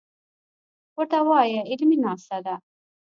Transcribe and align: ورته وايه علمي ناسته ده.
ورته 0.97 1.17
وايه 1.29 1.59
علمي 1.69 1.97
ناسته 2.03 2.37
ده. 2.45 2.55